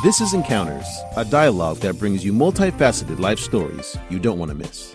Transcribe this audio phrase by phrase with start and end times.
[0.00, 4.54] This is Encounters, a dialogue that brings you multifaceted life stories you don't want to
[4.54, 4.94] miss.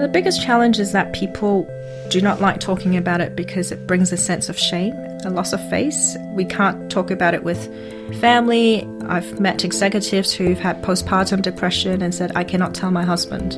[0.00, 1.62] The biggest challenge is that people
[2.10, 4.94] do not like talking about it because it brings a sense of shame,
[5.24, 6.16] a loss of face.
[6.34, 7.72] We can't talk about it with
[8.20, 8.84] family.
[9.06, 13.52] I've met executives who've had postpartum depression and said, I cannot tell my husband.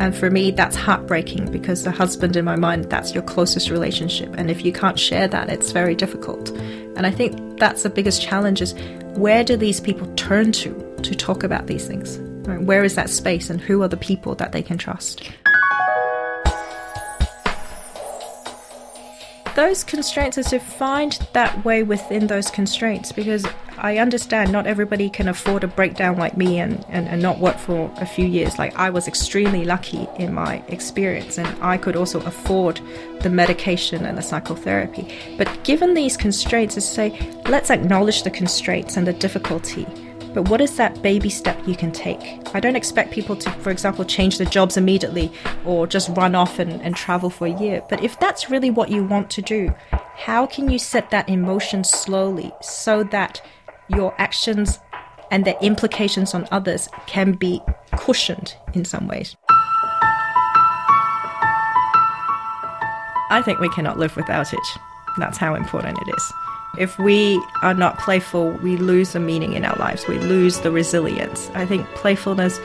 [0.00, 4.34] And for me, that's heartbreaking because the husband, in my mind, that's your closest relationship.
[4.38, 6.48] And if you can't share that, it's very difficult.
[6.96, 8.74] And I think that's the biggest challenge is
[9.14, 10.72] where do these people turn to
[11.02, 12.18] to talk about these things?
[12.64, 15.30] Where is that space and who are the people that they can trust?
[19.56, 23.44] those constraints is to find that way within those constraints because
[23.82, 27.56] I understand not everybody can afford a breakdown like me and, and, and not work
[27.56, 28.58] for a few years.
[28.58, 32.78] Like I was extremely lucky in my experience and I could also afford
[33.22, 35.08] the medication and the psychotherapy.
[35.38, 39.86] But given these constraints, is say, let's acknowledge the constraints and the difficulty
[40.32, 42.20] but what is that baby step you can take?
[42.54, 45.32] I don't expect people to, for example, change their jobs immediately
[45.64, 47.82] or just run off and, and travel for a year.
[47.88, 49.74] But if that's really what you want to do,
[50.14, 53.42] how can you set that in motion slowly so that
[53.90, 54.78] your actions
[55.30, 57.60] and their implications on others can be
[57.96, 59.36] cushioned in some ways?
[63.32, 64.66] I think we cannot live without it.
[65.18, 66.32] That's how important it is.
[66.78, 70.70] If we are not playful, we lose the meaning in our lives, we lose the
[70.70, 71.50] resilience.
[71.54, 72.60] I think playfulness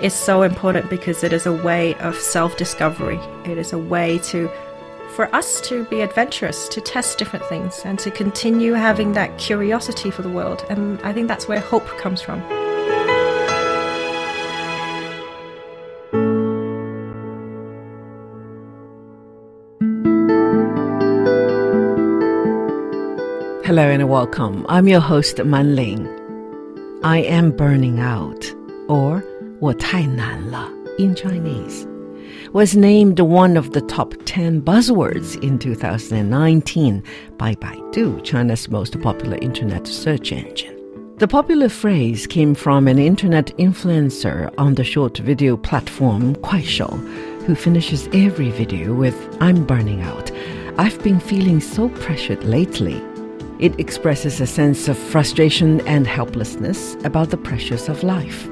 [0.00, 4.18] is so important because it is a way of self discovery, it is a way
[4.24, 4.50] to
[5.15, 10.11] for us to be adventurous, to test different things, and to continue having that curiosity
[10.11, 10.65] for the world.
[10.69, 12.41] And I think that's where hope comes from.
[23.65, 24.65] Hello and welcome.
[24.69, 26.07] I'm your host Man Ling.
[27.03, 28.45] I am burning out,
[28.87, 29.23] or
[29.59, 31.87] 我太难了 in Chinese,
[32.52, 37.02] was named one of the top 10 buzzwords in 2019
[37.36, 40.76] by Baidu, China's most popular internet search engine.
[41.18, 47.54] The popular phrase came from an internet influencer on the short video platform Kuaishou, who
[47.54, 50.30] finishes every video with I'm burning out.
[50.78, 53.02] I've been feeling so pressured lately.
[53.58, 58.46] It expresses a sense of frustration and helplessness about the pressures of life.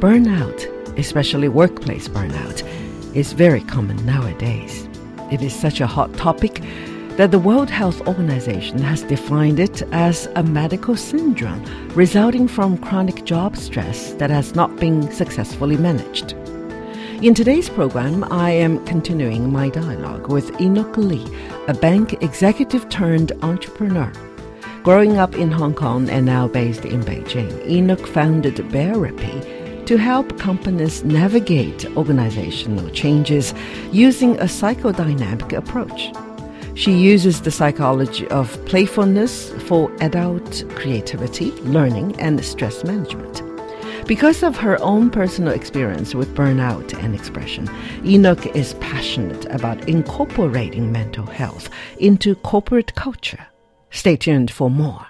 [0.00, 2.62] Burnout, especially workplace burnout,
[3.14, 4.88] is very common nowadays.
[5.30, 6.62] It is such a hot topic
[7.16, 11.64] that the World Health Organization has defined it as a medical syndrome
[11.94, 16.32] resulting from chronic job stress that has not been successfully managed.
[17.22, 21.24] In today's program, I am continuing my dialogue with Enoch Li,
[21.68, 24.12] a bank executive turned entrepreneur.
[24.82, 30.38] Growing up in Hong Kong and now based in Beijing, Enoch founded Bearapy to help
[30.38, 33.54] companies navigate organizational changes
[33.92, 36.12] using a psychodynamic approach.
[36.74, 43.42] She uses the psychology of playfulness for adult creativity, learning, and stress management.
[44.06, 47.70] Because of her own personal experience with burnout and expression,
[48.04, 53.46] Enoch is passionate about incorporating mental health into corporate culture.
[53.90, 55.06] Stay tuned for more.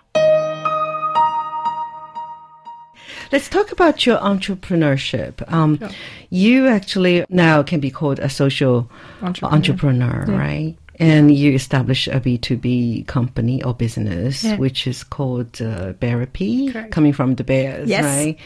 [3.34, 5.42] Let's talk about your entrepreneurship.
[5.52, 5.88] Um, sure.
[6.30, 8.88] You actually now can be called a social
[9.22, 10.38] entrepreneur, entrepreneur yeah.
[10.38, 10.76] right?
[10.96, 14.56] And you establish a B2B company or business, yeah.
[14.56, 18.04] which is called uh, Bearapy, coming from the bears, yes.
[18.04, 18.38] right?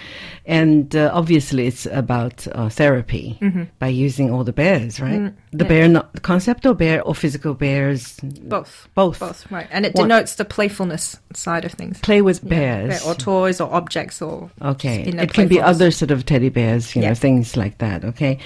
[0.46, 3.64] And uh, obviously, it's about uh, therapy mm-hmm.
[3.78, 5.20] by using all the bears, right?
[5.20, 5.68] Mm, the yeah.
[5.68, 9.68] bear, not the concept of bear or physical bears, both, both, both, right?
[9.70, 12.00] And it denotes the playfulness side of things.
[12.00, 15.02] Play with bears, or toys, or objects, or okay.
[15.02, 18.04] It can be other sort of teddy bears, you know, things like that.
[18.04, 18.38] Okay.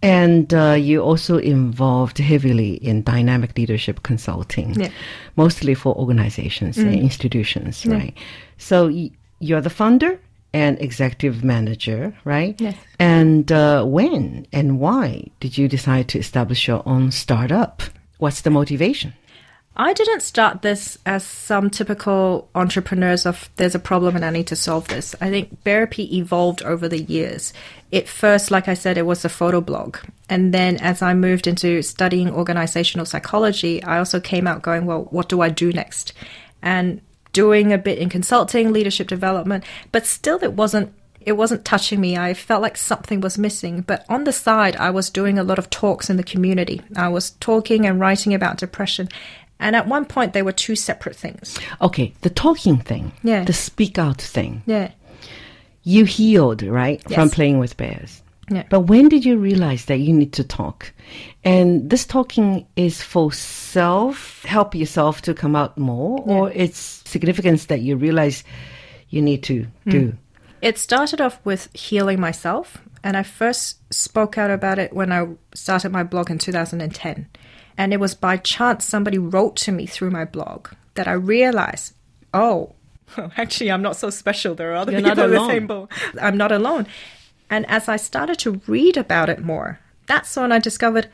[0.00, 4.90] And uh, you also involved heavily in dynamic leadership consulting, yeah.
[5.36, 6.82] mostly for organizations mm.
[6.82, 7.94] and institutions, yeah.
[7.94, 8.14] right?
[8.58, 9.10] So y-
[9.40, 10.20] you're the founder
[10.52, 12.60] and executive manager, right?
[12.60, 12.76] Yes.
[12.98, 17.82] And uh, when and why did you decide to establish your own startup?
[18.18, 19.14] What's the motivation?
[19.80, 24.48] I didn't start this as some typical entrepreneurs of there's a problem and I need
[24.48, 25.14] to solve this.
[25.20, 27.52] I think Bearapy evolved over the years.
[27.92, 29.98] It first, like I said, it was a photo blog.
[30.28, 35.06] And then as I moved into studying organizational psychology, I also came out going, well,
[35.10, 36.12] what do I do next?
[36.60, 37.00] And
[37.32, 42.16] doing a bit in consulting, leadership development, but still it wasn't it wasn't touching me.
[42.16, 43.82] I felt like something was missing.
[43.82, 46.80] But on the side, I was doing a lot of talks in the community.
[46.96, 49.08] I was talking and writing about depression.
[49.60, 51.58] And at one point, they were two separate things.
[51.80, 53.44] Okay, the talking thing, Yeah.
[53.44, 54.62] the speak out thing.
[54.66, 54.90] Yeah.
[55.82, 58.22] You healed, right, from playing with bears.
[58.50, 58.64] Yeah.
[58.70, 60.92] But when did you realize that you need to talk?
[61.44, 67.66] And this talking is for self, help yourself to come out more, or it's significance
[67.66, 68.44] that you realize
[69.10, 69.90] you need to Hmm.
[69.90, 70.12] do?
[70.62, 75.26] It started off with healing myself, and I first spoke out about it when I
[75.54, 77.26] started my blog in 2010.
[77.78, 81.94] And it was by chance somebody wrote to me through my blog that I realized,
[82.34, 82.74] oh,
[83.36, 84.54] actually, I'm not so special.
[84.54, 85.90] There are other You're people in the same boat.
[86.20, 86.86] I'm not alone.
[87.48, 91.08] And as I started to read about it more, that's when I discovered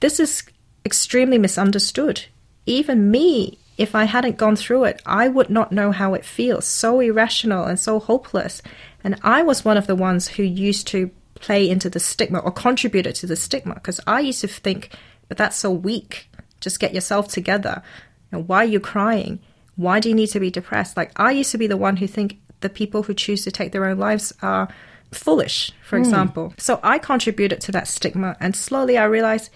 [0.00, 0.42] this is
[0.84, 2.24] extremely misunderstood.
[2.66, 6.64] Even me, if I hadn't gone through it, I would not know how it feels.
[6.64, 8.62] So irrational and so hopeless.
[9.04, 12.50] And I was one of the ones who used to play into the stigma or
[12.50, 14.90] contributed to the stigma because I used to think,
[15.28, 16.28] but that's so weak.
[16.60, 17.82] Just get yourself together.
[18.32, 19.38] And why are you crying?
[19.76, 20.96] Why do you need to be depressed?
[20.96, 23.72] Like I used to be the one who think the people who choose to take
[23.72, 24.68] their own lives are
[25.12, 26.52] foolish, for example.
[26.58, 29.50] So I contributed to that stigma and slowly I realized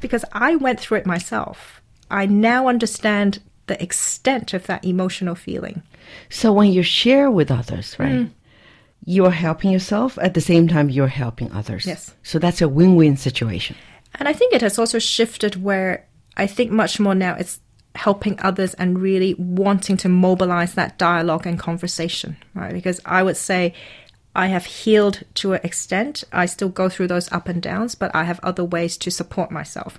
[0.00, 1.80] because I went through it myself,
[2.10, 5.82] I now understand the extent of that emotional feeling.
[6.30, 8.24] So when you share with others, right, Hmm.
[9.04, 11.86] you are helping yourself at the same time you're helping others.
[11.86, 12.14] Yes.
[12.22, 13.76] So that's a win-win situation.
[14.14, 16.06] And I think it has also shifted where
[16.36, 17.60] I think much more now it's
[17.94, 22.72] helping others and really wanting to mobilize that dialogue and conversation, right?
[22.72, 23.74] Because I would say
[24.36, 26.22] I have healed to an extent.
[26.32, 29.50] I still go through those up and downs, but I have other ways to support
[29.50, 29.98] myself.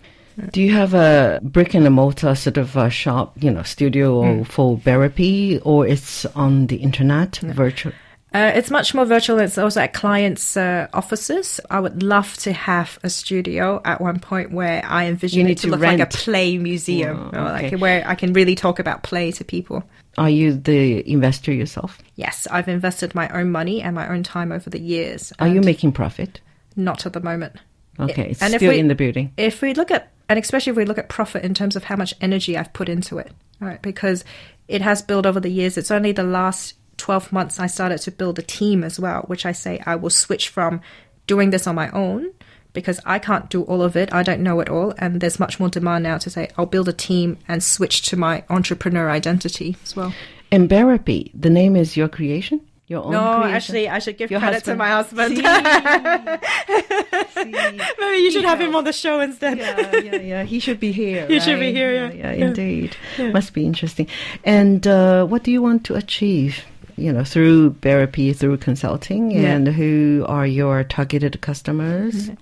[0.54, 4.44] Do you have a brick and mortar sort of a shop, you know, studio Hmm.
[4.44, 7.92] for therapy, or it's on the internet, virtual?
[8.31, 9.40] Uh, it's much more virtual.
[9.40, 11.60] It's also at clients' uh, offices.
[11.72, 15.64] I would love to have a studio at one point where I envision it to,
[15.64, 19.02] to look like a play museum, Oh, or like where I can really talk about
[19.02, 19.84] play to people.
[20.20, 21.98] Are you the investor yourself?
[22.16, 25.34] Yes, I've invested my own money and my own time over the years.
[25.40, 26.40] Are you making profit?
[26.76, 27.56] Not at the moment.
[28.00, 29.34] Okay, it's and still we- in the building.
[29.38, 31.96] If we look at, and especially if we look at profit in terms of how
[31.96, 33.81] much energy I've put into it, right?
[33.81, 34.24] Because
[34.68, 35.78] it has built over the years.
[35.78, 39.46] It's only the last 12 months I started to build a team as well, which
[39.46, 40.81] I say I will switch from
[41.25, 42.31] doing this on my own
[42.74, 44.13] because I can't do all of it.
[44.13, 44.94] I don't know it all.
[45.00, 48.16] And there's much more demand now to say I'll build a team and switch to
[48.18, 50.13] my entrepreneur identity as well.
[50.51, 52.62] And Bearapy, the name is your creation?
[52.88, 53.56] Your own No, creation?
[53.56, 55.38] actually, I should give Your credit to my husband.
[55.38, 55.44] See?
[57.36, 59.57] Maybe you should have him on the show instead.
[59.60, 60.44] yeah, yeah, yeah.
[60.44, 61.28] He should be here.
[61.34, 62.12] He should be here, yeah.
[62.12, 62.45] yeah, Yeah.
[62.48, 62.95] indeed.
[63.19, 64.07] Must be interesting.
[64.44, 66.63] And uh, what do you want to achieve?
[67.00, 69.54] You know, through therapy, through consulting, Yeah.
[69.56, 72.16] and who are your targeted customers?
[72.30, 72.34] Mm-hmm.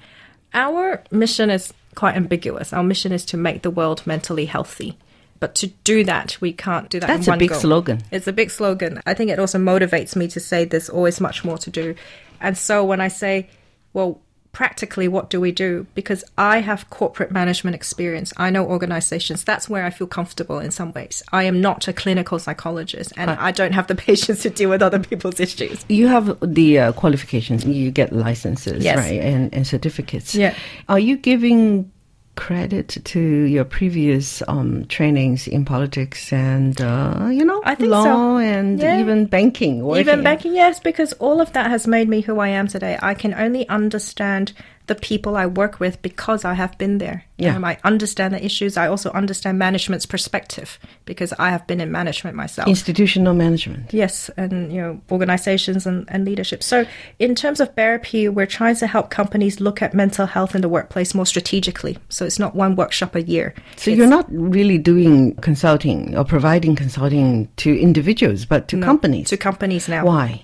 [0.54, 2.74] Our mission is quite ambiguous.
[2.74, 4.98] Our mission is to make the world mentally healthy.
[5.40, 7.60] But to do that, we can't do that That's a big go.
[7.60, 8.02] slogan.
[8.12, 9.02] It's a big slogan.
[9.06, 11.94] I think it also motivates me to say there's always much more to do.
[12.42, 13.48] And so when I say,
[13.94, 14.20] well,
[14.58, 15.86] practically, what do we do?
[15.94, 19.44] Because I have corporate management experience, I know organizations.
[19.44, 21.22] That's where I feel comfortable in some ways.
[21.32, 24.82] I am not a clinical psychologist, and I don't have the patience to deal with
[24.82, 25.86] other people's issues.
[25.90, 27.66] You have the uh, qualifications.
[27.66, 28.98] You get licenses, Yes.
[28.98, 30.34] right, and, and certificates.
[30.34, 30.56] Yeah.
[30.90, 31.92] Are you giving
[32.38, 38.04] credit to your previous um, trainings in politics and uh, you know I think law
[38.04, 38.38] so.
[38.38, 39.02] and Yeah.
[39.02, 39.84] even banking?
[39.84, 42.98] working Even banking, yes, because all of that has made me who I am today.
[43.02, 44.54] I can only understand
[44.88, 47.24] the people I work with because I have been there.
[47.38, 47.56] Yeah.
[47.56, 48.78] Um, I understand the issues.
[48.78, 52.68] I also understand management's perspective because I have been in management myself.
[52.68, 53.94] institutional management.
[53.94, 56.64] Yes, and you know organizations and, and leadership.
[56.64, 56.86] So
[57.20, 60.70] in terms of Bearapy, we're trying to help companies look at mental health in the
[60.70, 61.98] workplace more strategically.
[62.10, 63.54] So it's not one workshop a year.
[63.76, 68.86] So It's- you're not really doing consulting or providing consulting to individuals, but to no,
[68.86, 69.28] companies.
[69.30, 70.06] to companies now.
[70.06, 70.44] Why?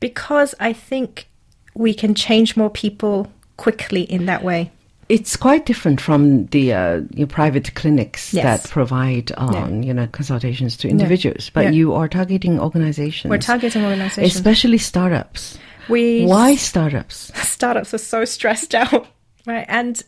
[0.00, 1.28] Because I think
[1.74, 3.30] we can change more people
[3.62, 4.70] quickly in that way.
[5.08, 8.44] It's quite different from the uh, your private clinics Yes.
[8.44, 11.70] that provide um, you know consultations to individuals, but Yeah.
[11.70, 13.30] you are targeting organizations.
[13.30, 14.34] We're targeting organizations.
[14.34, 15.58] especially startups.
[15.88, 17.30] we Why startups?
[17.56, 19.06] startups are so stressed out,
[19.46, 19.66] right?
[19.68, 20.02] And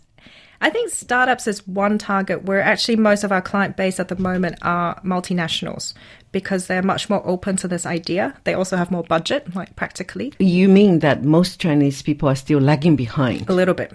[0.61, 4.17] I think startups is one target where actually most of our client base at the
[4.17, 5.93] moment are multinationals
[6.35, 8.35] because they're much more open to this idea.
[8.45, 12.61] They also have more budget, like practically You mean that most Chinese people are still
[12.61, 13.49] lagging behind?
[13.49, 13.91] a little bit.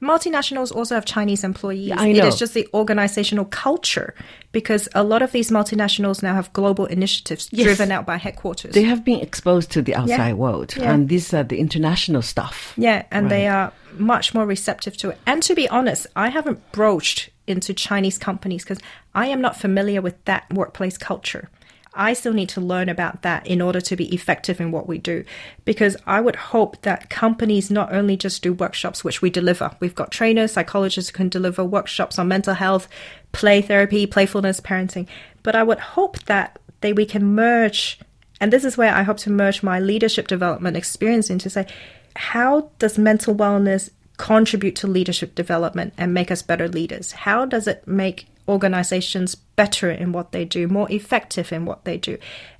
[0.00, 1.92] Multinationals also have Chinese employees.
[1.96, 2.24] I know.
[2.24, 4.14] It is just the organizational culture
[4.52, 7.64] because a lot of these multinationals now have global initiatives Yes.
[7.64, 8.74] driven out by headquarters.
[8.74, 10.92] They have been exposed to the outside world, Yeah.
[10.92, 12.74] and these are the international stuff.
[12.76, 15.18] Yeah, and they are much more receptive to it.
[15.26, 18.78] And to be honest, I haven't broached into Chinese companies because
[19.14, 21.48] I am not familiar with that workplace culture.
[21.94, 24.98] I still need to learn about that in order to be effective in what we
[24.98, 25.24] do.
[25.64, 29.94] Because I would hope that companies not only just do workshops, which we deliver, we've
[29.94, 32.88] got trainers, psychologists who can deliver workshops on mental health,
[33.32, 35.06] play therapy, playfulness, parenting,
[35.42, 37.98] but I would hope that they we can merge
[38.40, 41.66] and this is where I hope to merge my leadership development experience into say,
[42.14, 47.12] how does mental wellness contribute to leadership development and make us better leaders?
[47.12, 51.98] How does it make organizations better in what they do, more effective in what they
[51.98, 52.18] do?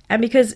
[0.09, 0.55] And because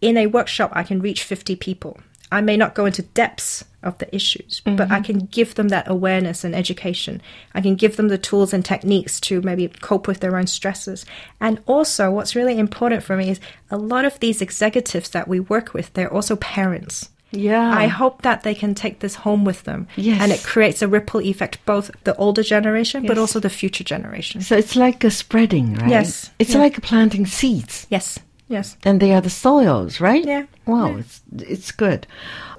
[0.00, 1.98] in a workshop, I can reach 50 people.
[2.32, 5.02] I may not go into depths of the issues, but I mm-hmm.
[5.02, 7.20] can give them that awareness and education.
[7.54, 11.04] I can give them the tools and techniques to maybe cope with their own stresses.
[11.40, 15.40] And also, what's really important for me is a lot of these executives that we
[15.40, 17.10] work with, they're also parents.
[17.32, 17.70] Yeah.
[17.76, 19.88] I hope that they can take this home with them.
[19.96, 20.20] Yes.
[20.22, 24.40] And it creates a ripple effect, both the older generation, but also the future generation.
[24.42, 25.90] So it's like a spreading, right?
[25.90, 26.30] Yes.
[26.38, 26.58] It's Yeah.
[26.60, 27.86] like planting seeds.
[27.90, 28.18] Yes.
[28.48, 28.76] Yes.
[28.84, 30.24] And they are the soils, right?
[30.24, 30.44] Yeah.
[30.66, 30.98] Wow, Yeah.
[30.98, 32.06] it's it's good.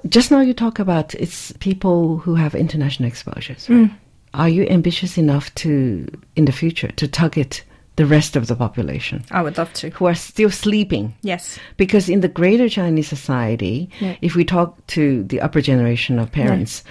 [0.08, 3.66] Just now you talk about it's people who have international exposures.
[3.68, 3.90] Mm.
[4.34, 7.62] Are you ambitious enough to in the future to target
[7.96, 9.90] the rest of the population I would love to.
[9.90, 11.14] who are still sleeping?
[11.22, 11.58] Yes.
[11.76, 14.16] Because in the greater Chinese society, Yeah.
[14.20, 16.82] if we talk to the upper generation of parents,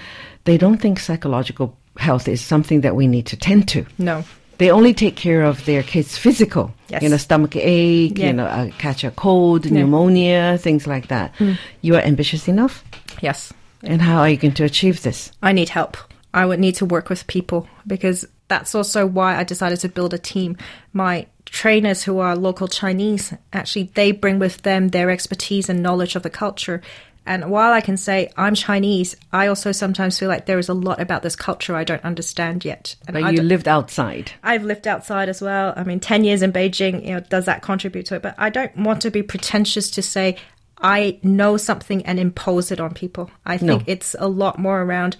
[0.45, 3.85] they don't think psychological health is something that we need to tend to.
[3.97, 4.23] No.
[4.59, 7.01] They only take care of their kids' physical, Yes.
[7.01, 8.27] you know, stomach ache, Yeah.
[8.27, 9.71] you know, uh, catch a cold, Yeah.
[9.71, 9.75] Mm.
[9.75, 11.33] pneumonia, things like that.
[11.81, 12.83] You are ambitious enough,
[13.21, 13.51] Yes.
[13.83, 15.31] and how are you going to achieve this?
[15.41, 15.97] I need help.
[16.33, 20.13] I would need to work with people because that's also why I decided to build
[20.13, 20.57] a team.
[20.93, 26.15] My trainers who are local Chinese, actually, they bring with them their expertise and knowledge
[26.15, 26.79] of the culture.
[27.25, 30.75] And while I can say I'm Chinese, I also sometimes feel like there is a
[30.75, 32.95] lot about this culture I don't understand yet.
[33.07, 34.33] And But I you lived outside.
[34.43, 35.73] I've lived outside as well.
[35.75, 38.21] I mean, 10 years in Beijing, you know, does that contribute to it?
[38.21, 40.37] But I don't want to be pretentious to say
[40.77, 43.31] I know something and impose it on people.
[43.45, 43.83] I think No.
[43.87, 45.15] it's a lot more around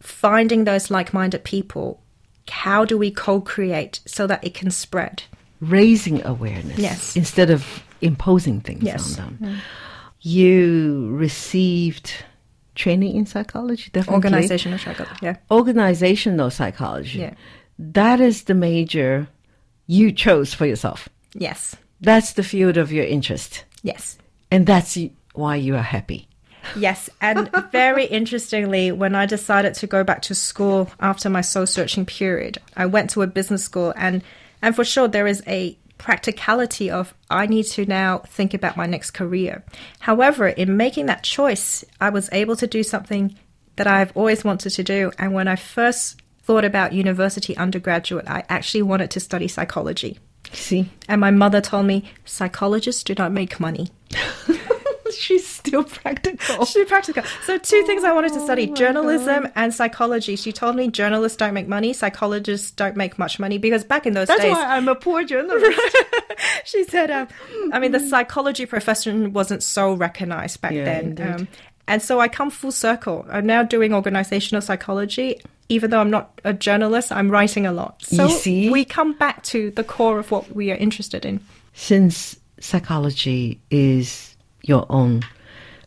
[0.00, 2.00] finding those like minded people.
[2.50, 5.22] How do we co create so that it can spread?
[5.60, 7.16] Raising awareness Yes.
[7.16, 9.18] instead of imposing things Yes.
[9.18, 9.38] on them.
[9.42, 9.56] Mm.
[10.22, 12.12] You received
[12.74, 14.14] training in psychology, definitely.
[14.16, 15.06] Organizational struggle.
[15.22, 15.36] Yeah.
[15.50, 17.20] Organizational psychology.
[17.20, 17.34] Yeah.
[17.78, 19.28] That is the major
[19.86, 21.08] you chose for yourself.
[21.34, 21.76] Yes.
[22.00, 23.64] That's the field of your interest.
[23.82, 24.18] Yes.
[24.50, 24.96] And that's
[25.34, 26.28] why you are happy.
[26.76, 31.66] Yes, and very interestingly, when I decided to go back to school after my soul
[31.66, 34.22] searching period, I went to a business school, and
[34.62, 38.86] and for sure there is a practicality of I need to now think about my
[38.86, 39.62] next career.
[39.98, 43.36] However, in making that choice, I was able to do something
[43.76, 48.44] that I've always wanted to do, and when I first thought about university undergraduate, I
[48.48, 50.18] actually wanted to study psychology.
[50.52, 50.90] See?
[51.08, 53.90] And my mother told me psychologists do not make money.
[55.18, 56.64] She's still practical.
[56.64, 57.22] She practical.
[57.44, 60.36] So two things I wanted to Oh study: journalism and psychology.
[60.36, 64.14] She told me journalists don't make money, psychologists don't make much money because back in
[64.14, 65.80] those That's days, why I'm a poor journalist.
[66.64, 67.28] she said, um,
[67.72, 71.20] I mean, the psychology profession wasn't so recognized back Yeah, then.
[71.20, 71.48] Um,
[71.90, 73.26] and so I come full circle.
[73.28, 75.40] I'm now doing organizational psychology.
[75.68, 78.02] Even though I'm not a journalist, I'm writing a lot.
[78.02, 81.40] So we come back to the core of what we are interested in.
[81.74, 84.29] Since psychology is
[84.70, 85.22] your own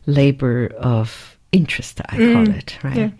[0.06, 2.96] labor of interest, I call mm, it, right?
[2.96, 3.10] yeah.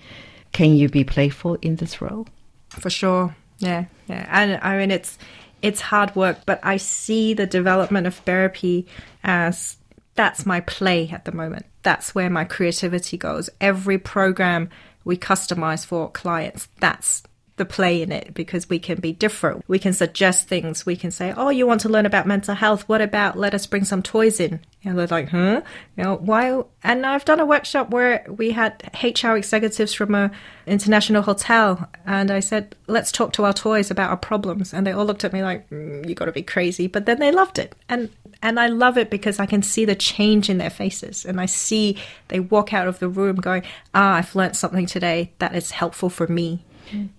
[0.53, 2.29] Can you be playful in this role?
[2.69, 3.35] For sure.
[3.59, 3.87] Yeah.
[4.07, 4.27] Yeah.
[4.31, 5.19] And I mean it's
[5.63, 8.87] it's hard work, but I see the development of Bearapy
[9.25, 9.79] as
[10.15, 11.67] that's my play at the moment.
[11.83, 13.51] That's where my creativity goes.
[13.61, 14.69] Every program
[15.05, 17.23] we customize for clients, that's
[17.57, 19.65] the play in it because we can be different.
[19.69, 20.85] We can suggest things.
[20.85, 22.89] We can say, "Oh, you want to learn about mental health?
[22.89, 25.63] What about let us bring some toys in?" And they're like, "Huh?
[25.97, 30.33] You know, why?" And I've done a workshop where we had HR executives from a
[30.67, 34.93] international hotel, and I said, "Let's talk to our toys about our problems." And they
[34.93, 37.59] all looked at me like, mm, "You got to be crazy," but then they loved
[37.61, 38.11] it, and
[38.43, 41.47] and I love it because I can see the change in their faces, and I
[41.47, 43.63] see they walk out of the room going,
[43.95, 46.65] "Ah, I've learned something today that is helpful for me."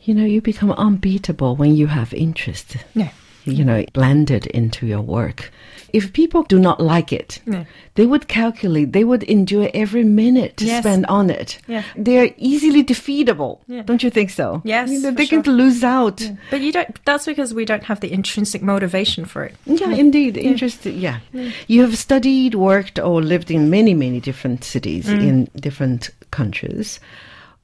[0.01, 2.77] You know, you become unbeatable when you have interest.
[2.93, 3.09] Yeah.
[3.47, 5.51] you know, blended into your work.
[5.93, 7.65] If people do not like it, Yeah.
[7.93, 10.81] they would calculate, they would enjoy every minute to Yes.
[10.81, 11.59] spend on it.
[11.67, 11.83] Yeah.
[11.95, 13.59] They're easily defeatable.
[13.67, 13.83] Yeah.
[13.83, 14.63] Don't you think so?
[14.65, 15.53] Yes, mean, for they can sure.
[15.53, 16.27] lose out.
[16.49, 16.89] But you don't.
[17.05, 19.53] That's because we don't have the intrinsic motivation for it.
[19.67, 20.37] Yeah, indeed.
[20.37, 20.97] Interesting.
[20.97, 21.19] Yeah.
[21.67, 25.21] You have studied, worked, or lived in many, many different cities Mm.
[25.21, 26.99] in different countries.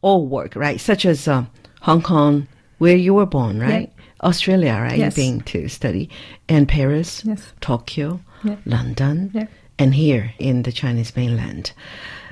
[0.03, 0.79] All work, right?
[0.79, 1.47] Such as um,
[1.81, 2.47] Hong Kong,
[2.77, 3.91] where you were born, right?
[4.23, 4.97] Australia, right?
[4.97, 5.15] Yes.
[5.15, 6.09] Being to study.
[6.47, 7.53] And Paris, Yes.
[7.61, 8.19] Tokyo.
[8.65, 9.47] London,
[9.77, 11.73] and here in the Chinese mainland.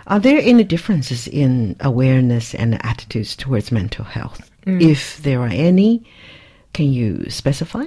[0.08, 4.50] Are there any differences in awareness and attitudes towards mental health?
[4.66, 4.82] Mm.
[4.82, 6.04] If there are any,
[6.74, 7.86] can you specify?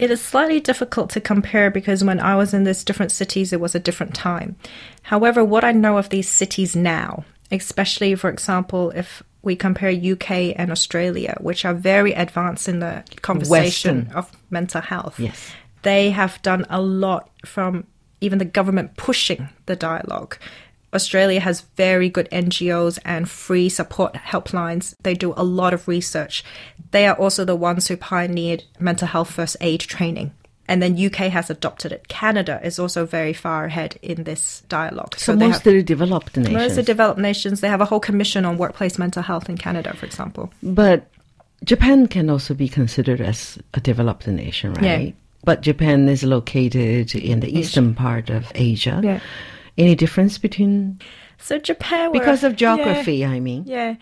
[0.00, 3.60] It is slightly difficult to compare because when I was in these different cities, it
[3.60, 4.56] was a different time.
[5.02, 10.52] However, what I know of these cities now, especially, for example, if we compare UK
[10.56, 14.16] and Australia, which are very advanced in the conversation Western.
[14.16, 15.50] of mental health, Yes.
[15.82, 17.84] they have done a lot from
[18.20, 20.36] even the government pushing the dialogue.
[20.92, 24.94] Australia has very good NGOs and free support helplines.
[25.02, 26.44] They do a lot of research.
[26.90, 30.32] They are also the ones who pioneered mental health first aid training.
[30.70, 32.06] And then UK has adopted it.
[32.06, 35.16] Canada is also very far ahead in this dialogue.
[35.18, 36.54] So, have, of the developed nations.
[36.54, 39.58] most of the developed nations, they have a whole commission on workplace mental health in
[39.58, 40.52] Canada, for example.
[40.62, 41.08] But
[41.64, 45.08] Japan can also be considered as a developed nation, right?
[45.08, 45.12] Yeah.
[45.42, 49.00] But Japan is located in the eastern part of Asia.
[49.02, 49.20] Yeah.
[49.76, 51.00] Any difference between
[51.38, 52.76] So Japan, because of Yeah.
[52.76, 53.24] geography?
[53.26, 53.96] I mean, Yeah.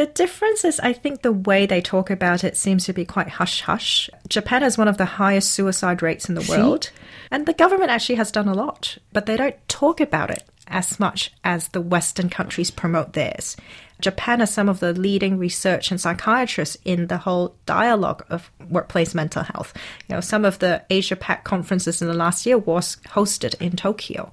[0.00, 3.28] The difference is, I think the way they talk about it seems to be quite
[3.28, 4.08] hush hush.
[4.30, 6.56] Japan has one of the highest suicide rates in the See?
[6.56, 6.90] world.
[7.30, 10.98] And the government actually has done a lot, but they don't talk about it as
[10.98, 13.58] much as the Western countries promote theirs.
[14.00, 19.14] Japan has some of the leading research and psychiatrists in the whole dialogue of workplace
[19.14, 19.74] mental health.
[20.08, 23.76] You know, some of the Asia Pac conferences in the last year was hosted in
[23.76, 24.30] Tokyo.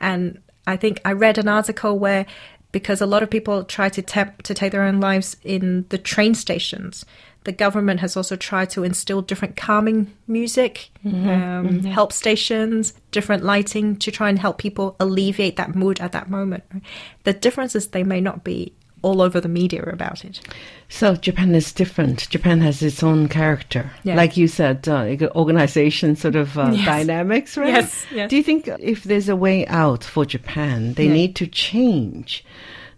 [0.00, 2.26] And I think I read an article where
[2.72, 5.98] because a lot of people try to tempt to take their own lives in the
[5.98, 7.04] train stations.
[7.44, 13.96] The government has also tried to instill different calming music, um, help stations, different lighting
[13.96, 16.62] to try and help people alleviate that mood at that moment.
[17.24, 20.40] The difference is they may not be all over the media about it.
[20.88, 22.28] so Japan is different.
[22.30, 24.14] Japan has its own character, Yeah.
[24.16, 26.84] like you said, uh, organization sort of uh, Yes.
[26.86, 27.68] dynamics, right?
[27.74, 28.30] Yes, yes.
[28.30, 31.12] Do you think if there's a way out for Japan, they Yeah.
[31.14, 32.44] need to change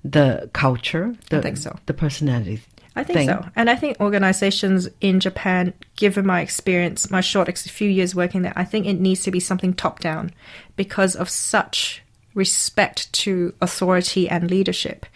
[0.04, 1.78] the culture, the, think so.
[1.86, 2.60] the personality?
[2.96, 3.28] I think thing?
[3.28, 3.44] so.
[3.56, 8.42] And I think organizations in Japan, given my experience, my short ex- few years working
[8.42, 10.30] there, I think it needs to be something top down
[10.76, 12.02] because of such
[12.34, 15.06] respect to authority and leadership.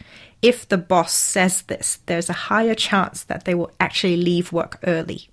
[0.41, 4.79] If the boss says this, there's a higher chance that they will actually leave work
[4.87, 5.29] early.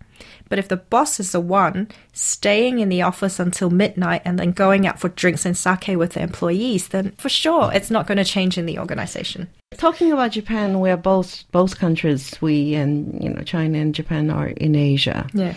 [0.49, 4.51] But if the boss is the one staying in the office until midnight and then
[4.51, 8.17] going out for drinks and sake with the employees, then for sure it's not going
[8.17, 9.47] to change in the organization.
[9.77, 14.47] Talking about Japan, where both both countries, we and you know China and Japan are
[14.47, 15.27] in Asia.
[15.33, 15.55] Yeah.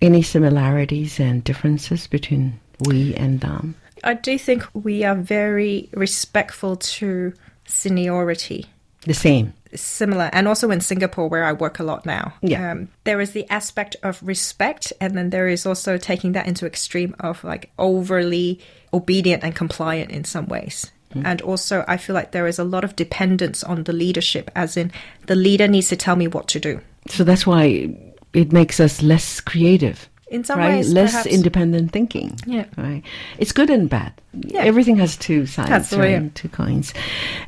[0.00, 3.74] Any similarities and differences between we and them?
[4.04, 7.34] I do think we are very respectful to
[7.70, 8.66] seniority.
[9.06, 9.54] The same.
[9.74, 12.34] Similar, and also in Singapore, where I work a lot now.
[12.42, 12.72] Yeah.
[12.72, 16.66] Um, there is the aspect of respect, and then there is also taking that into
[16.66, 18.60] extreme of like overly
[18.92, 20.90] obedient and compliant in some ways.
[21.12, 24.76] And also, I feel like there is a lot of dependence on the leadership, as
[24.76, 24.92] in
[25.26, 26.80] the leader needs to tell me what to do.
[27.08, 27.96] So that's why
[28.32, 30.08] it makes us less creative.
[30.30, 30.76] In some right?
[30.76, 32.38] ways, less perhaps- independent thinking.
[32.46, 32.66] Yeah.
[32.78, 33.02] Right.
[33.38, 34.12] It's good and bad.
[34.32, 34.60] Yeah.
[34.62, 36.10] Everything has two sides, right?
[36.10, 36.28] yeah.
[36.34, 36.94] Two coins.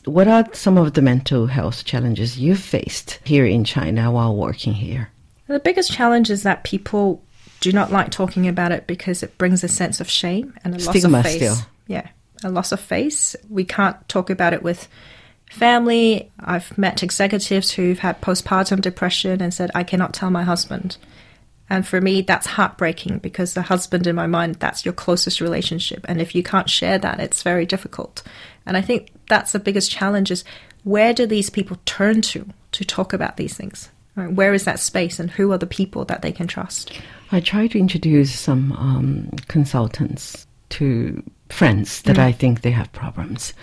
[0.05, 4.73] What are some of the mental health challenges you've faced here in China while working
[4.75, 5.11] here?
[5.47, 7.23] The biggest challenge is that people
[7.61, 10.81] do not like talking about it because it brings a sense of shame and a
[10.81, 11.37] Stigma loss of face.
[11.37, 11.57] still.
[11.87, 12.09] Yeah,
[12.43, 13.37] a loss of face.
[13.49, 14.89] We can't talk about it with
[15.51, 16.31] family.
[16.41, 20.97] I've met executives who've had postpartum depression and said, I cannot tell my husband.
[21.71, 26.05] And for me, that's heartbreaking because the husband, in my mind, that's your closest relationship.
[26.09, 28.23] And if you can't share that, it's very difficult.
[28.67, 30.45] And I think that's the biggest challenge is
[30.85, 33.91] where do these people turn to to talk about these things?
[34.15, 36.93] Where is that space and who are the people that they can trust?
[37.31, 43.55] I try to introduce some um, consultants to friends that I think they have problems.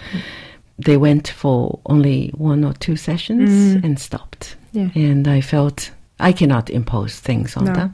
[0.80, 4.56] They went for only one or two sessions and stopped.
[4.72, 4.90] Yeah.
[4.96, 7.74] And I felt I cannot impose things on No.
[7.74, 7.92] them.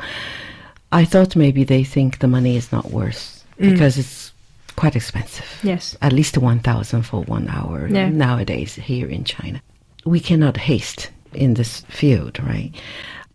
[0.91, 4.31] I thought maybe they think the money is not worth because it's
[4.75, 5.45] quite expensive.
[5.63, 5.95] Yes.
[6.01, 8.09] At least 1000 for 1 hour Yeah.
[8.09, 9.61] nowadays here in China.
[10.05, 12.71] We cannot haste in this field, right?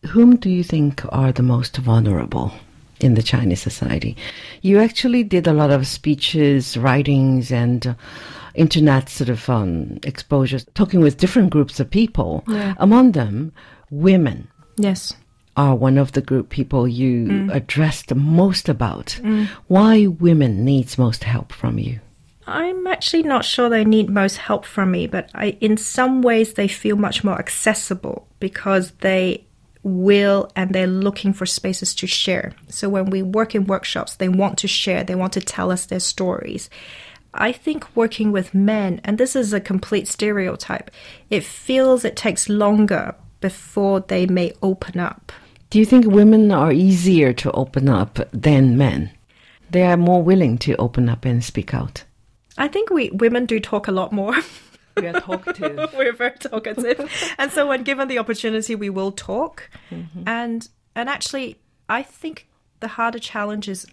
[0.07, 2.53] Whom do you think are the most vulnerable
[3.01, 4.17] in the Chinese society.
[4.63, 7.95] You actually did a lot of speeches, writings, and uh,
[8.55, 12.45] internet sort of um, exposures, talking with different groups of people.
[12.49, 12.75] Yeah.
[12.79, 13.53] Among them,
[13.91, 14.49] women
[14.83, 15.15] Yes.
[15.57, 17.55] are one of the group people you Mm.
[17.55, 19.19] addressed most about.
[19.67, 21.99] Why women needs most help from you?
[22.47, 26.55] I'm actually not sure they need most help from me, but I, in some ways,
[26.55, 29.45] they feel much more accessible because they
[29.83, 32.53] will and they're looking for spaces to share.
[32.69, 35.85] So when we work in workshops, they want to share, they want to tell us
[35.87, 36.71] their stories.
[37.35, 40.91] I think working with men, and this is a complete stereotype,
[41.29, 45.33] it feels it takes longer before they may open up.
[45.71, 49.11] Do you think women are easier to open up than men?
[49.71, 52.05] They are more willing to open up and speak out.
[52.59, 54.35] I think we women do talk a lot more.
[54.97, 55.93] We are talkative.
[55.97, 59.71] We're very talkative, and so when given the opportunity, we will talk.
[59.91, 60.25] Mm-hmm.
[60.27, 62.49] And and actually, I think
[62.81, 63.87] the harder challenge is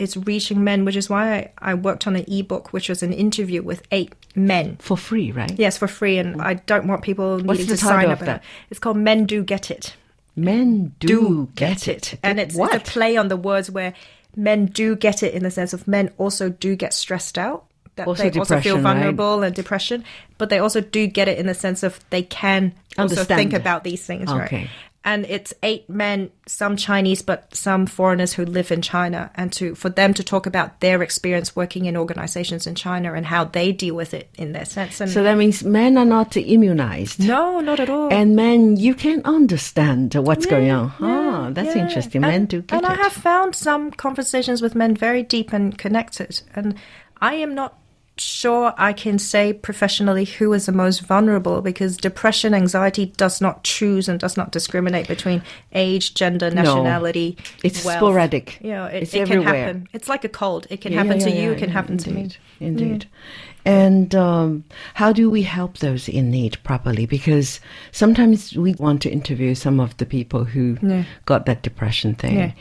[0.00, 3.12] is reaching men, which is why I, I worked on an ebook, which was an
[3.12, 4.76] interview with eight men.
[4.80, 5.52] For free, right?
[5.58, 8.18] Yes, for free, and I don't want people What's needing the to sign up.
[8.20, 8.42] that?
[8.70, 9.94] It's called "Men Do Get It."
[10.36, 12.18] Men do, get, it.
[12.22, 13.92] and it's, it's a play on the words where
[14.36, 17.64] men do get it in the sense of men also do get stressed out
[17.96, 18.94] that Also they also feel depression, right?
[18.94, 20.04] vulnerable and depression
[20.38, 23.38] but they also do get it in the sense of they can also Understand.
[23.38, 24.70] think about these things right Okay.
[25.02, 29.74] And it's eight men some chinese but some foreigners who live in china and to
[29.74, 33.72] for them to talk about their experience working in organizations in china and how they
[33.72, 37.18] deal with it in their sense and So that means men are not immunized.
[37.26, 40.92] no not at all And men, you can understand what's going on.
[41.00, 41.82] Ah, Yeah, that's yeah.
[41.86, 42.20] interesting.
[42.22, 42.90] Men And- do get and it.
[42.98, 46.42] I have found some conversations with men very deep and connected.
[46.54, 46.74] And
[47.20, 47.78] I am not
[48.20, 53.64] sure I can say professionally who is the most vulnerable because depression, anxiety does not
[53.64, 57.36] choose and does not discriminate between age, gender, nationality.
[57.38, 57.98] No, It's wealth.
[57.98, 58.58] sporadic.
[58.62, 59.88] You know, it, It's it can happen.
[59.92, 60.66] It's like a cold.
[60.70, 61.42] It can Yeah, happen yeah, to yeah, you.
[61.48, 62.20] yeah, It can yeah, happen to me.
[62.20, 63.06] indeed, Indeed.
[63.64, 67.06] And um, how do we help those in need properly?
[67.06, 67.60] Because
[67.92, 71.04] sometimes we want to interview some of the people who Yeah.
[71.26, 72.52] got that depression thing, Yeah.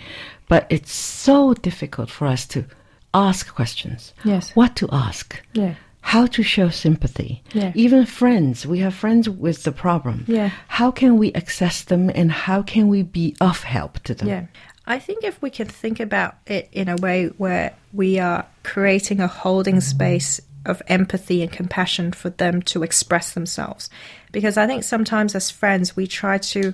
[0.50, 2.66] but it's so difficult for us to
[3.14, 4.14] ask questions.
[4.24, 4.52] Yes.
[4.56, 5.40] What to ask?
[5.54, 5.76] Yeah.
[6.02, 7.44] How to show sympathy.
[7.54, 7.72] Yeah.
[7.76, 10.26] Even friends, we have friends with the problem.
[10.28, 10.52] Yeah.
[10.68, 14.28] How can we access them and how can we be of help to them?
[14.28, 14.46] Yeah.
[14.88, 19.20] I think if we can think about it in a way where we are creating
[19.20, 23.90] a holding space of empathy and compassion for them to express themselves.
[24.32, 26.74] Because I think sometimes as friends, we try to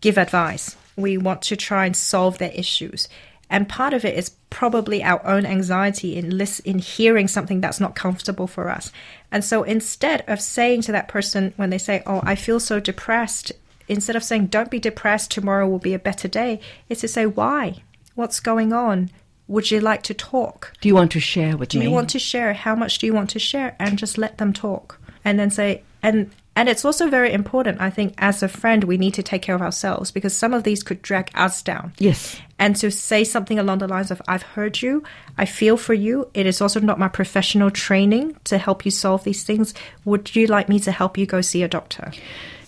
[0.00, 3.08] give advice, we want to try and solve their issues.
[3.50, 7.80] And part of it is probably our own anxiety in lis- in hearing something that's
[7.80, 8.92] not comfortable for us.
[9.32, 12.78] And so instead of saying to that person when they say, "Oh, I feel so
[12.80, 13.52] depressed,"
[13.88, 17.26] instead of saying, "Don't be depressed, tomorrow will be a better day," is to say,
[17.26, 17.82] "Why?
[18.14, 19.10] What's going on?
[19.48, 20.72] Would you like to talk?
[20.80, 21.84] Do you want to share with Do me?
[21.84, 22.54] Do you want to share?
[22.54, 25.82] How much do you want to share?" And just let them talk, and then say,
[26.02, 27.80] and and it's also very important.
[27.80, 30.62] I think as a friend, we need to take care of ourselves because some of
[30.62, 32.36] these could drag us down Yes.
[32.58, 35.02] and to say something along the lines of i've heard you
[35.38, 39.24] i feel for you it is also not my professional training to help you solve
[39.24, 39.72] these things
[40.04, 42.12] would you like me to help you go see a doctor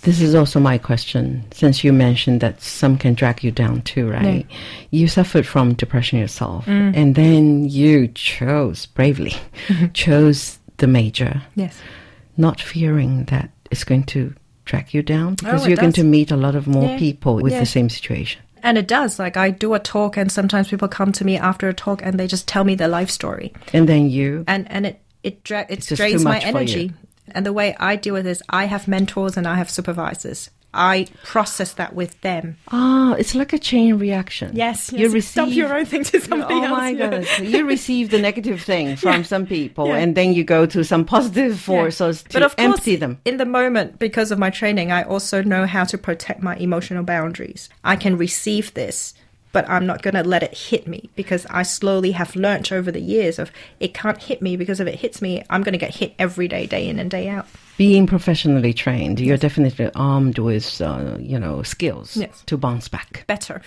[0.02, 4.10] This is also my question, since you mentioned that some can drag you down too,
[4.10, 4.46] right?
[4.90, 6.96] You suffered from depression yourself, Mm.
[6.96, 9.34] and then you chose bravely,
[9.94, 11.76] chose the major, yes
[12.36, 14.32] not fearing that it's going to
[14.64, 16.98] track you down oh, because Oh, you're going to meet a lot of more Yeah,
[16.98, 17.60] people with yeah.
[17.60, 18.40] the same situation.
[18.62, 19.18] and it does.
[19.18, 22.14] Like i do a talk and sometimes people come to me after a talk and
[22.20, 23.52] they just tell me their life story.
[23.72, 26.92] And then you, and and it it dra- it drains my energy.
[27.34, 31.06] And the way i deal with this i have mentors and i have supervisors i
[31.24, 34.50] process that with them ah, it's like a chain reaction.
[34.54, 37.08] yes, yes you you receive dump your own thing to somebody oh else my yeah.
[37.10, 37.38] goodness!
[37.40, 39.22] You receive the negative thing from Yeah.
[39.22, 39.96] some people, Yeah.
[39.96, 43.18] and then you go to some positive forces to but of course, empty them.
[43.24, 47.02] In the moment, because of my training, I also know how to protect my emotional
[47.04, 47.68] boundaries.
[47.84, 49.14] I can receive this,
[49.52, 52.90] but I'm not going to let it hit me because I slowly have learnt over
[52.90, 55.78] the years of it can't hit me because if it hits me, I'm going to
[55.78, 57.46] get hit every day, day in and day out.
[57.78, 62.42] being professionally trained, you're definitely armed with, uh, you know, skills Yes.
[62.46, 63.60] to bounce back, Better,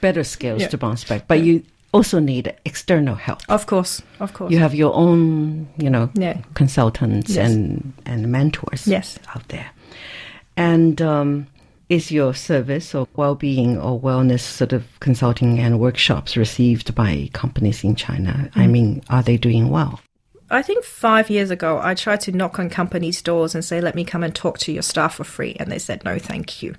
[0.00, 0.68] better skills Yeah.
[0.68, 1.26] to bounce back.
[1.28, 3.40] But you also need external help.
[3.48, 4.50] of course, of course.
[4.52, 6.38] You have your own, you know, Yeah.
[6.54, 7.50] consultants Yes.
[7.50, 9.18] and and mentors Yes.
[9.34, 9.66] out there.
[10.56, 11.46] And um,
[11.92, 17.84] is your service or well-being or wellness sort of consulting and workshops received by companies
[17.84, 18.32] in China?
[18.54, 18.70] I Mm.
[18.70, 20.00] mean, are they doing well?
[20.50, 23.94] I think five years ago, I tried to knock on companies' doors and say, let
[23.94, 25.54] me come and talk to your staff for free.
[25.58, 26.74] And they said, no, thank you.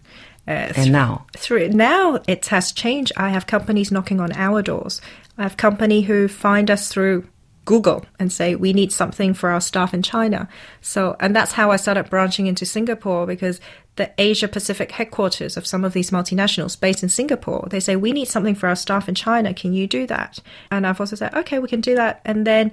[0.48, 1.26] Uh, And now?
[1.38, 3.12] through now it has changed.
[3.18, 5.02] I have companies knocking on our doors.
[5.38, 7.24] I have company who find us through
[7.66, 10.48] Google and say we need something for our staff in China.
[10.82, 13.62] So and that's how I started branching into Singapore because
[13.96, 18.12] the Asia Pacific headquarters of some of these multinationals based in Singapore, they say we
[18.12, 19.54] need something for our staff in China.
[19.54, 20.40] Can you do that?
[20.72, 22.22] And I've also said okay, we can do that.
[22.26, 22.72] And then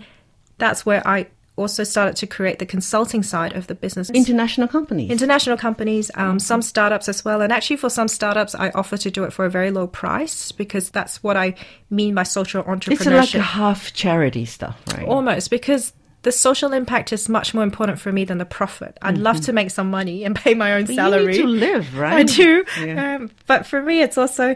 [0.59, 1.27] that's where I
[1.61, 4.09] also started to create the consulting side of the business.
[4.11, 5.11] International companies.
[5.11, 7.43] International companies, um, some startups as well.
[7.43, 10.53] And actually, for some startups, I offer to do it for a very low price
[10.53, 11.55] because that's what I
[11.91, 12.93] mean by social entrepreneurship.
[12.93, 15.07] it's like a half charity stuff, right?
[15.07, 18.99] Almost because the social impact is much more important for me than the profit.
[19.03, 21.37] I'd love to make some money and pay my own But salary.
[21.37, 22.19] You need to live, right?
[22.21, 22.65] I do.
[22.85, 23.17] Yeah.
[23.17, 24.55] Um, but for me, it's also,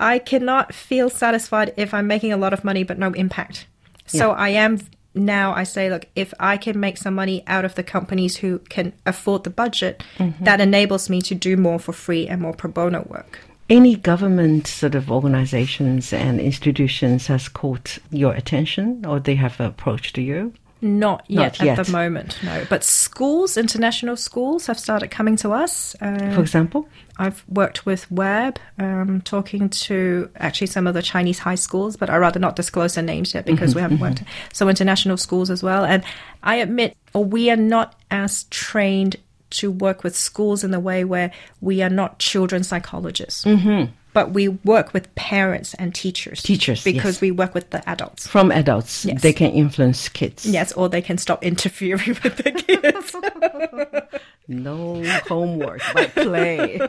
[0.00, 3.66] I cannot feel satisfied if I'm making a lot of money but no impact.
[4.06, 4.78] So I am
[5.14, 8.58] now, I say, look, if I can make some money out of the companies who
[8.70, 10.44] can afford the budget, Mm-hmm.
[10.44, 13.38] that enables me to do more for free and more pro bono work.
[13.70, 20.16] Any government sort of organizations and institutions has caught your attention or they have approached
[20.18, 20.54] you?
[20.80, 21.78] Not yet, Not yet.
[21.78, 22.64] at the moment, no.
[22.68, 25.96] But schools, international schools, have started coming to us.
[26.00, 26.88] Uh, For example?
[27.18, 32.08] I've worked with Web, um, talking to actually some of the Chinese high schools, but
[32.08, 34.22] I'd rather not disclose their names yet because we haven't worked.
[34.52, 35.84] So international schools as well.
[35.84, 36.04] And
[36.44, 39.16] I admit, or we are not as trained
[39.50, 43.44] to work with schools in the way where we are not children psychologists.
[43.44, 43.92] Mm-hmm.
[44.18, 46.42] But we work with parents and teachers.
[46.42, 47.20] Teachers, Because yes.
[47.20, 48.26] we work with the adults.
[48.26, 49.22] From adults, Yes.
[49.22, 50.44] they can influence kids.
[50.44, 53.14] Yes, or they can stop interfering with the kids.
[54.48, 56.80] No homework, but play.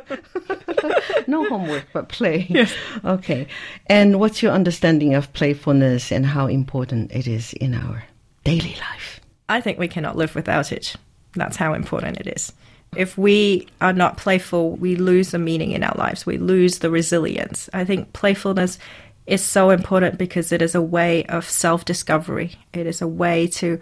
[1.28, 2.48] no homework, but play.
[2.50, 2.74] Yes.
[3.06, 3.48] Okay.
[3.86, 8.06] And what's your understanding of playfulness and how important it is in our
[8.44, 9.20] daily life?
[9.50, 10.96] I think we cannot live without it.
[11.36, 12.54] That's how important it is.
[12.96, 16.26] If we are not playful, we lose the meaning in our lives.
[16.26, 17.70] We lose the resilience.
[17.74, 18.80] I think playfulness
[19.28, 22.56] is so important because it is a way of self discovery.
[22.74, 23.80] It is a way to,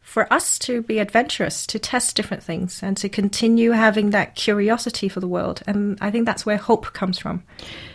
[0.00, 5.08] for us to be adventurous, to test different things, and to continue having that curiosity
[5.08, 5.62] for the world.
[5.66, 7.44] And I think that's where hope comes from.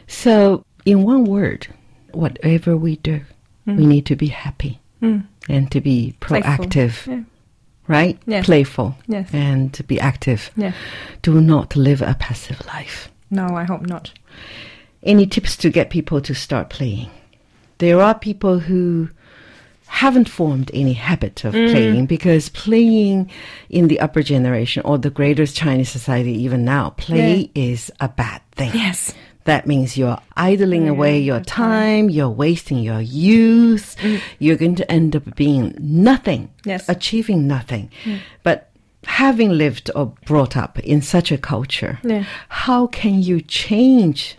[0.07, 1.67] So, in one word,
[2.13, 3.21] whatever we do,
[3.65, 3.89] we mm-hmm.
[3.89, 5.25] need to be happy mm.
[5.49, 7.23] and to be proactive, Yeah.
[7.87, 8.17] Right?
[8.25, 8.45] Yes.
[8.45, 9.29] Playful Yes.
[9.33, 10.51] and to be active.
[10.55, 10.73] Yeah.
[11.21, 13.09] Do not live a passive life.
[13.29, 14.11] No, I hope not.
[15.03, 17.09] Any tips to get people to start playing?
[17.79, 19.09] There are people who
[19.87, 21.71] haven't formed any habit of Mm.
[21.71, 23.29] playing because playing
[23.69, 28.41] in the upper generation or the greater Chinese society even now, play is a bad
[28.53, 28.71] thing.
[28.73, 29.13] Yes.
[29.45, 30.91] That means you're idling mm-hmm.
[30.91, 31.63] away your mm-hmm.
[31.63, 34.21] time, you're wasting your youth, mm.
[34.39, 36.65] you're going to end up being nothing, Mm.
[36.65, 36.87] Yes.
[36.87, 37.91] achieving nothing.
[38.05, 38.19] Mm.
[38.43, 38.69] But
[39.05, 42.23] having lived or brought up in such a culture, Yeah.
[42.47, 44.37] how can you change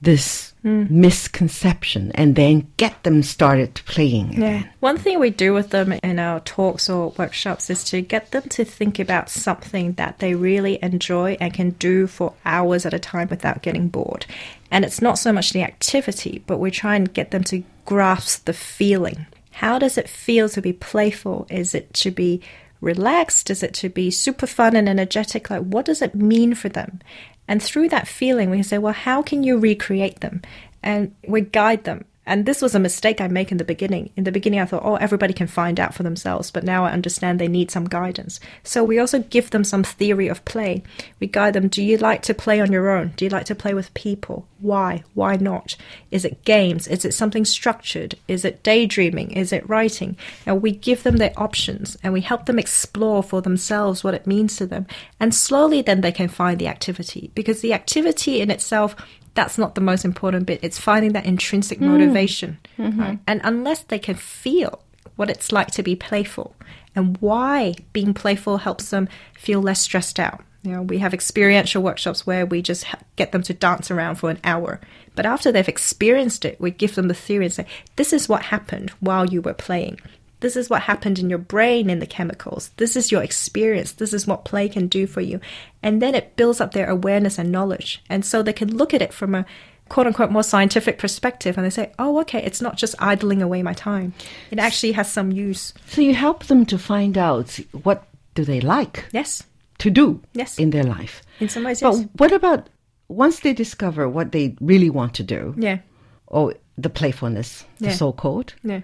[0.00, 0.90] this Mm.
[0.90, 4.38] misconception and then get them started playing Yeah.
[4.38, 4.68] again?
[4.80, 8.42] One thing we do with them in our talks or workshops is to get them
[8.48, 12.98] to think about something that they really enjoy and can do for hours at a
[12.98, 14.26] time without getting bored.
[14.72, 18.46] And it's not so much the activity, but we try and get them to grasp
[18.46, 19.26] the feeling.
[19.52, 21.46] How does it feel to be playful?
[21.48, 22.40] Is it to be
[22.80, 23.50] relaxed?
[23.50, 25.50] Is it to be super fun and energetic?
[25.50, 27.00] Like, what does it mean for them?
[27.48, 30.42] And through that feeling, we can say, well, how can you recreate them?
[30.82, 32.04] And we guide them.
[32.26, 34.10] And this was a mistake I make in the beginning.
[34.16, 36.50] In the beginning, I thought, oh, everybody can find out for themselves.
[36.50, 38.40] But now I understand they need some guidance.
[38.64, 40.82] So we also give them some theory of play.
[41.20, 41.68] We guide them.
[41.68, 43.12] Do you like to play on your own?
[43.16, 44.46] Do you like to play with people?
[44.58, 45.04] Why?
[45.14, 45.76] Why not?
[46.10, 46.88] Is it games?
[46.88, 48.16] Is it something structured?
[48.26, 49.32] Is it daydreaming?
[49.32, 50.16] Is it writing?
[50.46, 54.26] And we give them their options and we help them explore for themselves what it
[54.26, 54.86] means to them.
[55.20, 58.96] And slowly then they can find the activity because the activity in itself
[59.36, 60.58] that's not the most important bit.
[60.62, 61.88] It's finding that intrinsic hmm.
[61.88, 62.58] motivation.
[62.78, 63.00] Mm-hmm.
[63.00, 63.18] Right?
[63.26, 64.82] And unless they can feel
[65.14, 66.56] what it's like to be playful
[66.94, 70.42] and why being playful helps them feel less stressed out.
[70.62, 74.30] You know, we have experiential workshops where we just get them to dance around for
[74.30, 74.80] an hour.
[75.14, 78.42] But after they've experienced it, we give them the theory and say, this is what
[78.42, 80.00] happened while you were playing.
[80.40, 82.70] This is what happened in your brain in the chemicals.
[82.76, 83.92] This is your experience.
[83.92, 85.40] This is what play can do for you.
[85.82, 88.02] And then it builds up their awareness and knowledge.
[88.10, 89.46] And so they can look at it from a
[89.88, 93.62] quote unquote more scientific perspective and they say, oh, okay, it's not just idling away
[93.62, 94.12] my time.
[94.50, 95.72] It actually has some use.
[95.86, 99.42] So you help them to find out what do they like Yes.
[99.78, 100.58] to do Yes.
[100.58, 101.22] in their life.
[101.40, 102.68] In some ways, But what about
[103.08, 105.78] once they discover what they really want to do, Yeah.
[106.26, 107.92] or the playfulness, the Yeah.
[107.92, 108.80] so-called, Yeah.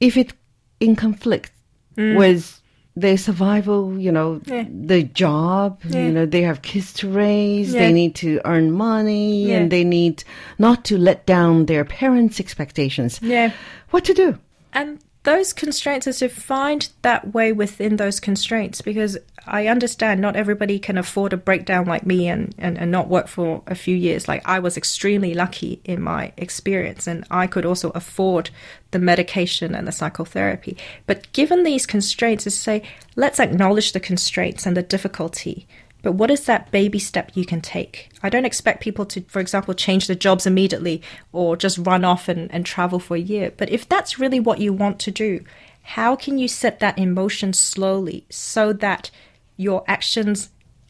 [0.00, 0.32] if it
[0.80, 1.52] in conflict
[1.96, 2.16] Mm.
[2.16, 2.60] with
[2.96, 4.64] their survival, you know, Yeah.
[4.86, 6.04] the job, Yeah.
[6.06, 7.80] you know, they have kids to raise, Yeah.
[7.80, 10.24] they need to earn money, and they need
[10.58, 13.20] not to let down their parents' expectations.
[13.22, 13.50] Yeah.
[13.90, 14.38] What to do?
[14.72, 20.36] And those constraints is to find that way within those constraints because I understand not
[20.36, 23.94] everybody can afford a breakdown like me and, and, and not work for a few
[23.94, 24.26] years.
[24.26, 28.48] Like I was extremely lucky in my experience and I could also afford
[28.92, 30.78] the medication and the psychotherapy.
[31.06, 32.82] But given these constraints is say,
[33.14, 35.68] let's acknowledge the constraints and the difficulty.
[36.08, 38.08] But what is that baby step you can take?
[38.22, 42.30] I don't expect people to, for example, change their jobs immediately or just run off
[42.30, 43.52] and, and travel for a year.
[43.54, 45.44] But if that's really what you want to do,
[45.82, 49.10] how can you set that in motion slowly so that
[49.58, 50.48] your actions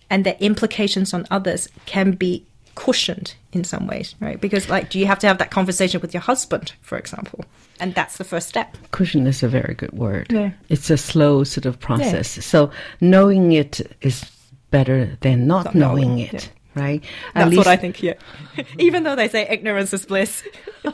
[0.09, 4.41] and their implications on others can be cushioned in some ways, right?
[4.41, 7.45] Because, like, do you have to have that conversation with your husband, for example?
[7.81, 8.77] And that's the first step.
[8.93, 10.31] Cushion is a very good word.
[10.31, 10.53] Yeah.
[10.69, 12.37] It's a slow sort of process.
[12.37, 12.43] Yeah.
[12.45, 14.25] So knowing it is
[14.71, 16.83] better than not, Not knowing, knowing, it, yeah.
[16.83, 17.05] right?
[17.35, 18.15] That's what I think, yeah.
[18.79, 20.43] Even though they say ignorance is bliss.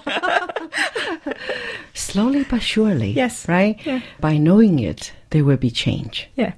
[1.95, 3.11] slowly but surely.
[3.11, 3.49] Yes.
[3.49, 3.79] Right?
[3.85, 4.01] Yeah.
[4.21, 6.29] By knowing it, there will be change.
[6.37, 6.53] Yeah.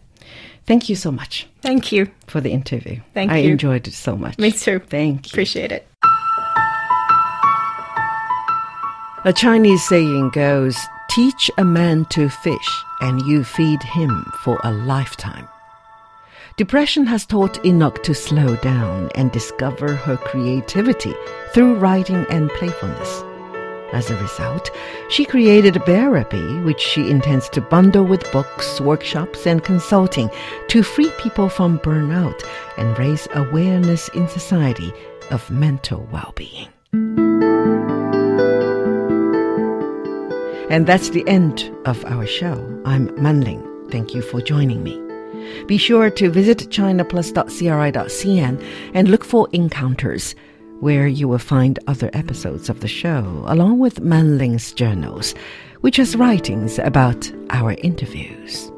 [0.67, 2.11] Thank you so much Thank you.
[2.27, 3.01] for the interview.
[3.15, 3.51] Thank I you.
[3.51, 4.37] I enjoyed it so much.
[4.39, 4.81] Me too.
[4.81, 5.31] Thank you.
[5.37, 5.87] Appreciate it.
[9.25, 10.77] A Chinese saying goes,
[11.11, 15.49] teach a man to fish and you feed him for a lifetime.
[16.57, 21.13] Depression has taught Enoch to slow down and discover her creativity
[21.53, 23.23] through writing and playfulness.
[23.93, 24.71] As a result,
[25.11, 30.31] she created a Bearapy, which she intends to bundle with books, workshops, and consulting
[30.69, 32.43] to free people from burnout
[32.79, 34.95] and raise awareness in society
[35.31, 36.69] of mental well-being.
[40.71, 42.83] And that's the end of our show.
[42.87, 43.91] I'm Manling.
[43.91, 45.06] Thank you for joining me.
[45.67, 50.35] Be sure to visit chinaplus.cri.cn and look for encounters,
[50.81, 55.35] where you will find other episodes of the show, along with Manling's journals,
[55.81, 58.71] which has writings about our interviews.